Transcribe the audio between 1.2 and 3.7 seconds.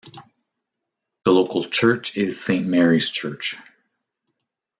The local church is Saint Mary's Church.